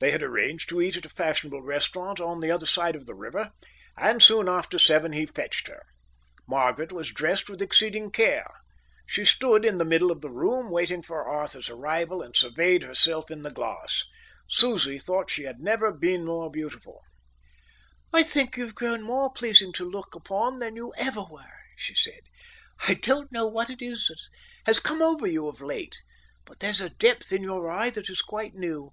[0.00, 3.14] They had arranged to eat at a fashionable restaurant on the other side of the
[3.14, 3.52] river,
[3.96, 5.82] and soon after seven he fetched her.
[6.48, 8.50] Margaret was dressed with exceeding care.
[9.06, 13.30] She stood in the middle of the room, waiting for Arthur's arrival, and surveyed herself
[13.30, 14.02] in the glass.
[14.48, 17.00] Susie thought she had never been more beautiful.
[18.12, 22.22] "I think you've grown more pleasing to look upon than you ever were," she said.
[22.88, 24.18] "I don't know what it is that
[24.66, 25.94] has come over you of late,
[26.44, 28.90] but there's a depth in your eyes that is quite new.